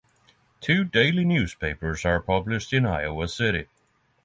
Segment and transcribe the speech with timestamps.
[0.61, 3.67] Two daily newspapers are published in Iowa City.